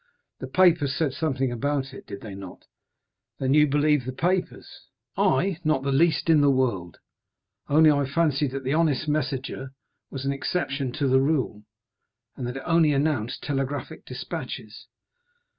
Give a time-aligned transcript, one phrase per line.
[0.39, 2.65] The papers said something about it, did they not?"
[3.37, 4.67] "Then you believe the papers?"
[5.15, 6.97] "I?—not the least in the world;
[7.69, 9.73] only I fancied that the honest Messager
[10.09, 11.65] was an exception to the rule,
[12.35, 14.87] and that it only announced telegraphic despatches."